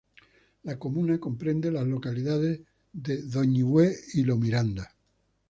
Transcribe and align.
La 0.63 0.79
comuna 0.79 1.19
comprende 1.19 1.69
las 1.69 1.85
localidades 1.85 2.61
de: 2.91 3.21
Doñihue 3.21 3.93
y 4.15 4.23
Lo 4.23 4.35
Miranda. 4.35 4.95